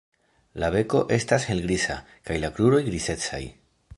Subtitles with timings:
[0.61, 1.99] La beko estas helgriza
[2.29, 3.45] kaj la kruroj grizecaj.